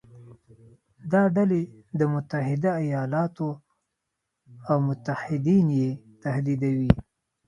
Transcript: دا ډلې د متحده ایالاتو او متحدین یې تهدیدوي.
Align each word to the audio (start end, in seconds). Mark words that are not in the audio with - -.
دا 1.11 1.21
ډلې 1.35 1.61
د 1.99 2.01
متحده 2.13 2.71
ایالاتو 2.85 3.49
او 4.69 4.77
متحدین 4.89 5.65
یې 5.79 5.89
تهدیدوي. 6.23 6.91